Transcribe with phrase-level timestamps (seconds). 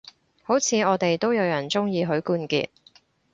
[0.41, 2.69] 好似我哋都有人鍾意許冠傑